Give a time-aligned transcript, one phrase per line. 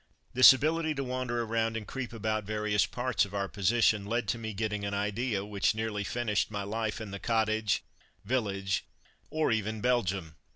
[0.33, 4.39] This ability to wander around and creep about various parts of our position, led to
[4.39, 7.83] my getting an idea, which nearly finished my life in the cottage,
[8.25, 8.83] village,
[9.29, 10.37] or even Belgium.